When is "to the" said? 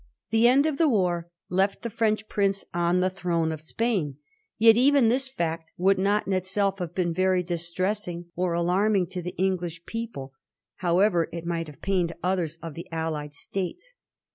9.09-9.35